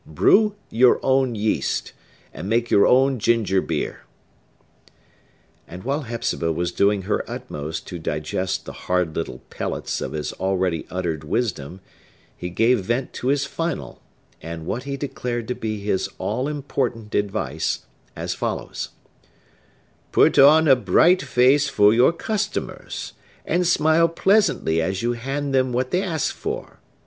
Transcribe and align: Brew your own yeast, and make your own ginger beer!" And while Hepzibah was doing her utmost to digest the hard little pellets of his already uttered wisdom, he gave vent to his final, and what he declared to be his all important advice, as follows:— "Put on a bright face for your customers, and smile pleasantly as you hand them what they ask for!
Brew 0.07 0.55
your 0.71 0.99
own 1.05 1.35
yeast, 1.35 1.93
and 2.33 2.49
make 2.49 2.71
your 2.71 2.87
own 2.87 3.19
ginger 3.19 3.61
beer!" 3.61 4.01
And 5.67 5.83
while 5.83 6.05
Hepzibah 6.09 6.51
was 6.53 6.71
doing 6.71 7.03
her 7.03 7.23
utmost 7.29 7.85
to 7.89 7.99
digest 7.99 8.65
the 8.65 8.73
hard 8.89 9.15
little 9.15 9.43
pellets 9.51 10.01
of 10.01 10.13
his 10.13 10.33
already 10.33 10.87
uttered 10.89 11.23
wisdom, 11.23 11.81
he 12.35 12.49
gave 12.49 12.79
vent 12.85 13.13
to 13.13 13.27
his 13.27 13.45
final, 13.45 14.01
and 14.41 14.65
what 14.65 14.85
he 14.85 14.97
declared 14.97 15.47
to 15.49 15.53
be 15.53 15.81
his 15.81 16.09
all 16.17 16.47
important 16.47 17.13
advice, 17.13 17.85
as 18.15 18.33
follows:— 18.33 18.89
"Put 20.11 20.39
on 20.39 20.67
a 20.67 20.75
bright 20.75 21.21
face 21.21 21.69
for 21.69 21.93
your 21.93 22.11
customers, 22.11 23.13
and 23.45 23.67
smile 23.67 24.09
pleasantly 24.09 24.81
as 24.81 25.03
you 25.03 25.11
hand 25.13 25.53
them 25.53 25.71
what 25.71 25.91
they 25.91 26.01
ask 26.01 26.33
for! 26.33 26.79